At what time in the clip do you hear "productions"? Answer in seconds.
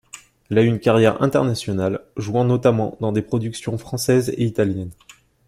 3.21-3.77